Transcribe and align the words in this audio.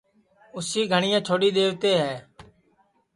اُسی 0.55 0.81
گھںٚٹؔیں 0.91 1.21
چھوڈؔی 1.27 1.49
دؔیوتے 1.55 1.91
ہے 2.01 2.13